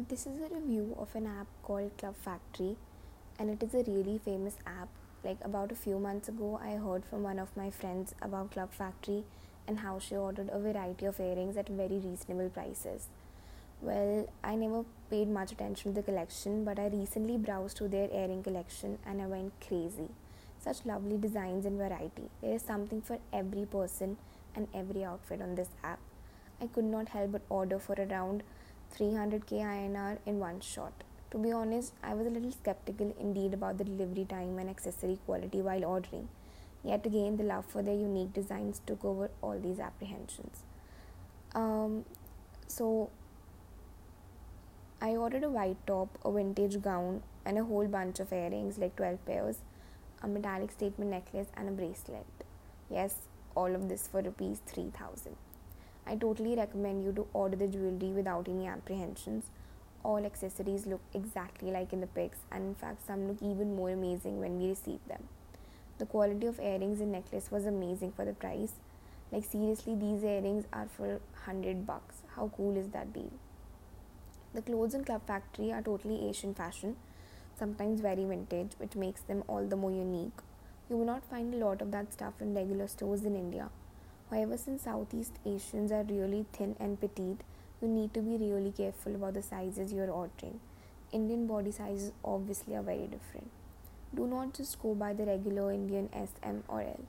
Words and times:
This 0.00 0.26
is 0.26 0.40
a 0.40 0.52
review 0.52 0.96
of 0.98 1.14
an 1.14 1.26
app 1.26 1.46
called 1.62 1.96
Club 1.98 2.16
Factory, 2.16 2.76
and 3.38 3.50
it 3.50 3.62
is 3.62 3.74
a 3.74 3.90
really 3.90 4.18
famous 4.18 4.56
app. 4.66 4.88
Like, 5.22 5.36
about 5.42 5.70
a 5.70 5.76
few 5.76 5.98
months 5.98 6.28
ago, 6.28 6.58
I 6.62 6.76
heard 6.76 7.04
from 7.04 7.22
one 7.22 7.38
of 7.38 7.54
my 7.56 7.70
friends 7.70 8.14
about 8.22 8.52
Club 8.52 8.72
Factory 8.72 9.24
and 9.68 9.80
how 9.80 9.98
she 9.98 10.16
ordered 10.16 10.48
a 10.50 10.58
variety 10.58 11.04
of 11.04 11.20
earrings 11.20 11.58
at 11.58 11.68
very 11.68 11.98
reasonable 11.98 12.48
prices. 12.48 13.08
Well, 13.82 14.28
I 14.42 14.56
never 14.56 14.84
paid 15.10 15.28
much 15.28 15.52
attention 15.52 15.92
to 15.92 16.00
the 16.00 16.02
collection, 16.02 16.64
but 16.64 16.78
I 16.78 16.86
recently 16.86 17.36
browsed 17.36 17.76
through 17.76 17.88
their 17.88 18.08
earring 18.10 18.42
collection 18.42 18.98
and 19.06 19.20
I 19.20 19.26
went 19.26 19.52
crazy. 19.60 20.08
Such 20.58 20.86
lovely 20.86 21.18
designs 21.18 21.66
and 21.66 21.76
variety. 21.76 22.30
There 22.40 22.54
is 22.54 22.62
something 22.62 23.02
for 23.02 23.18
every 23.32 23.66
person 23.66 24.16
and 24.56 24.68
every 24.74 25.04
outfit 25.04 25.42
on 25.42 25.54
this 25.54 25.68
app. 25.84 25.98
I 26.60 26.66
could 26.66 26.84
not 26.84 27.10
help 27.10 27.32
but 27.32 27.42
order 27.48 27.78
for 27.78 27.94
around 27.94 28.42
300k 28.96 29.52
INR 29.52 30.18
in 30.26 30.38
one 30.38 30.60
shot. 30.60 30.92
To 31.30 31.38
be 31.38 31.50
honest, 31.50 31.94
I 32.02 32.14
was 32.14 32.26
a 32.26 32.30
little 32.30 32.52
skeptical 32.52 33.14
indeed 33.18 33.54
about 33.54 33.78
the 33.78 33.84
delivery 33.84 34.26
time 34.26 34.58
and 34.58 34.68
accessory 34.68 35.18
quality 35.24 35.62
while 35.62 35.84
ordering. 35.84 36.28
Yet 36.84 37.06
again, 37.06 37.36
the 37.36 37.44
love 37.44 37.64
for 37.64 37.82
their 37.82 37.94
unique 37.94 38.32
designs 38.32 38.80
took 38.86 39.04
over 39.04 39.30
all 39.40 39.58
these 39.58 39.80
apprehensions. 39.80 40.64
Um, 41.54 42.04
so, 42.66 43.10
I 45.00 45.16
ordered 45.16 45.44
a 45.44 45.48
white 45.48 45.86
top, 45.86 46.18
a 46.24 46.30
vintage 46.30 46.82
gown, 46.82 47.22
and 47.44 47.58
a 47.58 47.64
whole 47.64 47.86
bunch 47.86 48.20
of 48.20 48.32
earrings 48.32 48.78
like 48.78 48.96
12 48.96 49.24
pairs, 49.24 49.58
a 50.22 50.28
metallic 50.28 50.70
statement 50.70 51.10
necklace, 51.10 51.48
and 51.56 51.68
a 51.68 51.72
bracelet. 51.72 52.26
Yes, 52.90 53.16
all 53.54 53.74
of 53.74 53.88
this 53.88 54.06
for 54.06 54.22
rupees 54.22 54.60
3000. 54.66 55.36
I 56.06 56.16
totally 56.16 56.56
recommend 56.56 57.04
you 57.04 57.12
to 57.12 57.26
order 57.32 57.56
the 57.56 57.68
jewelry 57.68 58.12
without 58.12 58.48
any 58.48 58.66
apprehensions. 58.66 59.44
All 60.04 60.26
accessories 60.26 60.86
look 60.86 61.00
exactly 61.14 61.70
like 61.70 61.92
in 61.92 62.00
the 62.00 62.08
pics, 62.08 62.38
and 62.50 62.64
in 62.64 62.74
fact, 62.74 63.06
some 63.06 63.28
look 63.28 63.40
even 63.40 63.76
more 63.76 63.90
amazing 63.90 64.40
when 64.40 64.58
we 64.60 64.68
receive 64.68 64.98
them. 65.06 65.28
The 65.98 66.06
quality 66.06 66.46
of 66.46 66.58
earrings 66.58 67.00
and 67.00 67.12
necklace 67.12 67.50
was 67.52 67.66
amazing 67.66 68.12
for 68.12 68.24
the 68.24 68.32
price. 68.32 68.72
Like 69.30 69.44
seriously, 69.44 69.94
these 69.94 70.24
earrings 70.24 70.64
are 70.72 70.88
for 70.88 71.20
100 71.46 71.86
bucks. 71.86 72.16
How 72.34 72.50
cool 72.56 72.76
is 72.76 72.88
that 72.88 73.12
deal? 73.12 73.30
The 74.52 74.62
clothes 74.62 74.94
in 74.94 75.04
Club 75.04 75.22
Factory 75.26 75.72
are 75.72 75.80
totally 75.80 76.28
Asian 76.28 76.52
fashion, 76.52 76.96
sometimes 77.56 78.00
very 78.00 78.24
vintage, 78.24 78.72
which 78.78 78.96
makes 78.96 79.22
them 79.22 79.44
all 79.46 79.64
the 79.64 79.76
more 79.76 79.92
unique. 79.92 80.40
You 80.90 80.96
will 80.96 81.06
not 81.06 81.24
find 81.24 81.54
a 81.54 81.64
lot 81.64 81.80
of 81.80 81.92
that 81.92 82.12
stuff 82.12 82.34
in 82.40 82.54
regular 82.54 82.88
stores 82.88 83.24
in 83.24 83.36
India. 83.36 83.70
However, 84.32 84.56
since 84.56 84.84
Southeast 84.84 85.32
Asians 85.44 85.92
are 85.92 86.04
really 86.04 86.46
thin 86.54 86.74
and 86.80 86.98
petite, 86.98 87.42
you 87.82 87.88
need 87.88 88.14
to 88.14 88.20
be 88.22 88.38
really 88.38 88.72
careful 88.72 89.14
about 89.14 89.34
the 89.34 89.42
sizes 89.42 89.92
you're 89.92 90.10
ordering. 90.10 90.58
Indian 91.12 91.46
body 91.46 91.70
sizes 91.70 92.12
obviously 92.24 92.74
are 92.74 92.82
very 92.82 93.06
different. 93.06 93.50
Do 94.14 94.26
not 94.26 94.54
just 94.54 94.80
go 94.80 94.94
by 94.94 95.12
the 95.12 95.26
regular 95.26 95.70
Indian 95.70 96.08
S, 96.14 96.30
M, 96.42 96.64
or 96.66 96.80
L. 96.80 97.00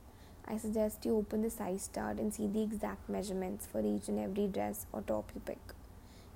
I 0.45 0.57
suggest 0.57 1.05
you 1.05 1.15
open 1.15 1.43
the 1.43 1.49
size 1.49 1.89
chart 1.95 2.17
and 2.17 2.33
see 2.33 2.47
the 2.47 2.61
exact 2.61 3.07
measurements 3.07 3.65
for 3.65 3.79
each 3.79 4.09
and 4.09 4.19
every 4.19 4.47
dress 4.47 4.85
or 4.91 5.01
top 5.01 5.31
you 5.33 5.39
pick. 5.45 5.61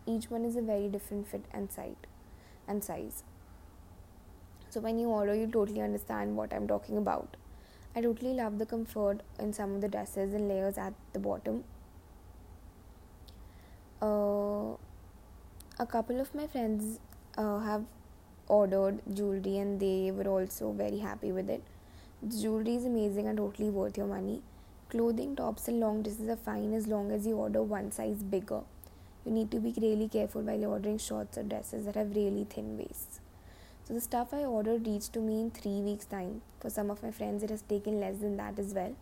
Each 0.05 0.31
one 0.31 0.45
is 0.45 0.55
a 0.55 0.61
very 0.61 0.87
different 0.87 1.27
fit 1.27 1.43
and 1.51 1.69
size 1.69 1.95
and 2.65 2.81
size. 2.81 3.23
So 4.69 4.79
when 4.79 4.99
you 4.99 5.09
order, 5.09 5.35
you 5.35 5.47
totally 5.47 5.81
understand 5.81 6.37
what 6.37 6.53
I'm 6.53 6.65
talking 6.65 6.95
about. 6.95 7.35
I 7.97 8.01
totally 8.01 8.35
love 8.35 8.59
the 8.59 8.65
comfort 8.67 9.21
in 9.39 9.53
some 9.53 9.73
of 9.73 9.81
the 9.81 9.87
dresses 9.87 10.31
and 10.31 10.47
layers 10.47 10.77
at 10.77 10.93
the 11.13 11.19
bottom. 11.19 11.63
Uh, 13.99 14.75
a 15.79 15.87
couple 15.87 16.21
of 16.21 16.35
my 16.35 16.45
friends 16.45 16.99
uh, 17.39 17.57
have 17.57 17.85
ordered 18.47 18.99
jewelry 19.11 19.57
and 19.57 19.79
they 19.79 20.11
were 20.11 20.27
also 20.27 20.71
very 20.73 20.99
happy 20.99 21.31
with 21.31 21.49
it. 21.49 21.63
The 22.21 22.39
jewelry 22.39 22.75
is 22.75 22.85
amazing 22.85 23.25
and 23.29 23.39
totally 23.39 23.71
worth 23.71 23.97
your 23.97 24.05
money. 24.05 24.43
Clothing, 24.91 25.35
tops, 25.35 25.67
and 25.67 25.79
long 25.79 26.03
dresses 26.03 26.29
are 26.29 26.35
fine 26.35 26.73
as 26.75 26.85
long 26.85 27.11
as 27.11 27.25
you 27.25 27.35
order 27.35 27.63
one 27.63 27.91
size 27.91 28.21
bigger. 28.21 28.61
You 29.25 29.31
need 29.31 29.49
to 29.49 29.59
be 29.59 29.73
really 29.75 30.07
careful 30.07 30.43
while 30.43 30.65
ordering 30.65 30.99
shorts 30.99 31.35
or 31.39 31.41
dresses 31.41 31.85
that 31.87 31.95
have 31.95 32.15
really 32.15 32.43
thin 32.43 32.77
waists. 32.77 33.21
So 33.87 33.93
the 33.93 34.01
stuff 34.01 34.33
I 34.33 34.43
ordered 34.43 34.85
reached 34.85 35.13
to 35.13 35.21
me 35.21 35.39
in 35.39 35.49
three 35.49 35.79
weeks' 35.79 36.05
time. 36.05 36.41
For 36.59 36.69
some 36.69 36.91
of 36.91 37.01
my 37.01 37.09
friends, 37.09 37.41
it 37.41 37.49
has 37.49 37.61
taken 37.61 38.01
less 38.01 38.17
than 38.17 38.35
that 38.35 38.59
as 38.59 38.73
well. 38.73 38.93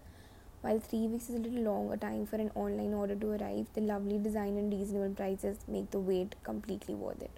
While 0.61 0.79
three 0.79 1.07
weeks 1.07 1.27
is 1.27 1.37
a 1.37 1.39
little 1.39 1.63
longer 1.63 1.97
time 1.97 2.27
for 2.27 2.35
an 2.35 2.51
online 2.53 2.93
order 2.93 3.15
to 3.15 3.31
arrive, 3.31 3.65
the 3.73 3.81
lovely 3.81 4.19
design 4.19 4.57
and 4.57 4.71
reasonable 4.71 5.15
prices 5.15 5.57
make 5.67 5.89
the 5.89 5.97
wait 5.97 6.35
completely 6.43 6.93
worth 6.93 7.23
it. 7.23 7.31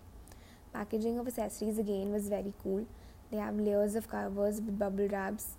Packaging 0.73 1.19
of 1.19 1.27
accessories 1.29 1.79
again 1.79 2.11
was 2.11 2.27
very 2.27 2.51
cool. 2.61 2.85
They 3.31 3.37
have 3.37 3.55
layers 3.55 3.95
of 3.95 4.09
covers 4.09 4.59
with 4.59 4.77
bubble 4.77 5.07
wraps, 5.07 5.51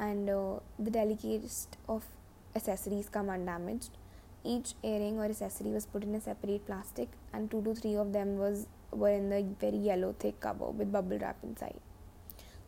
and 0.00 0.28
uh, 0.28 0.58
the 0.80 0.90
delicatest 0.90 1.68
of 1.88 2.06
accessories 2.56 3.08
come 3.08 3.30
undamaged. 3.30 3.90
Each 4.42 4.74
earring 4.82 5.18
or 5.18 5.26
accessory 5.26 5.70
was 5.70 5.86
put 5.86 6.02
in 6.02 6.14
a 6.14 6.20
separate 6.20 6.66
plastic, 6.66 7.08
and 7.32 7.50
two 7.50 7.62
to 7.62 7.74
three 7.74 7.96
of 7.96 8.12
them 8.12 8.38
was 8.38 8.66
were 8.90 9.10
in 9.10 9.28
the 9.30 9.42
very 9.60 9.76
yellow 9.76 10.14
thick 10.18 10.40
cover 10.40 10.70
with 10.70 10.90
bubble 10.92 11.18
wrap 11.18 11.36
inside. 11.42 11.80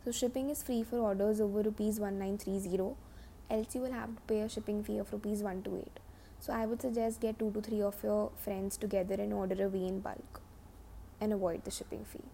So 0.05 0.11
shipping 0.11 0.49
is 0.49 0.63
free 0.63 0.83
for 0.83 0.99
orders 0.99 1.41
over 1.41 1.61
rupees 1.61 1.99
1930 1.99 2.95
else 3.49 3.75
you 3.75 3.81
will 3.81 3.91
have 3.91 4.15
to 4.15 4.21
pay 4.27 4.41
a 4.41 4.49
shipping 4.49 4.83
fee 4.83 4.97
of 4.97 5.11
rupees 5.11 5.41
128. 5.41 5.99
So 6.39 6.53
I 6.53 6.65
would 6.65 6.81
suggest 6.81 7.21
get 7.21 7.39
2 7.39 7.51
to 7.51 7.61
3 7.61 7.81
of 7.81 8.03
your 8.03 8.31
friends 8.37 8.77
together 8.77 9.15
and 9.15 9.33
order 9.33 9.65
a 9.65 9.69
V 9.69 9.87
in 9.87 9.99
bulk 9.99 10.41
and 11.21 11.33
avoid 11.33 11.63
the 11.63 11.71
shipping 11.71 12.03
fee. 12.05 12.25